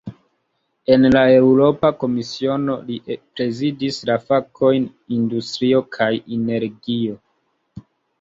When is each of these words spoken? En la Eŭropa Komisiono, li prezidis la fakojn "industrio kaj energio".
En 0.93 1.03
la 1.15 1.19
Eŭropa 1.33 1.91
Komisiono, 2.03 2.77
li 2.87 2.97
prezidis 3.15 3.99
la 4.11 4.15
fakojn 4.23 4.87
"industrio 5.19 5.83
kaj 5.97 6.09
energio". 6.39 7.19